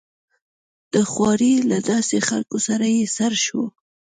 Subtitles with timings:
[0.93, 3.63] د خوارې له داسې خلکو سره يې سر شو.